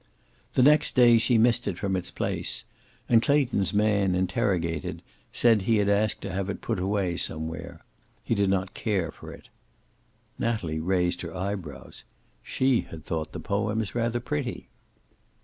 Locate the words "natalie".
10.39-10.79